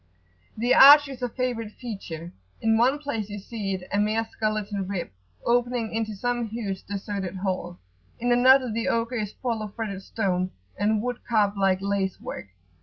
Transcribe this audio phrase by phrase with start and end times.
[0.57, 4.87] The arch is a favourite feature: in one place you see it a mere skeleton
[4.87, 5.11] rib
[5.45, 7.77] opening into some huge deserted hall;
[8.19, 12.47] in another the ogre is full of fretted stone and wood carved like lace work.